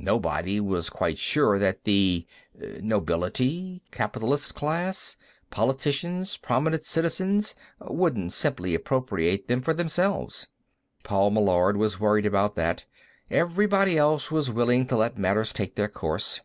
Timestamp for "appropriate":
8.74-9.46